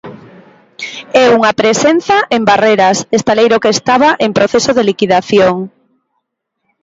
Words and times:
E 1.21 1.23
unha 1.37 1.51
presenza 1.61 2.17
en 2.35 2.41
Barreras, 2.51 2.97
estaleiro 3.19 3.61
que 3.63 3.73
estaba 3.77 4.09
en 4.25 4.31
proceso 4.37 4.71
de 4.77 4.87
liquidación. 4.89 5.55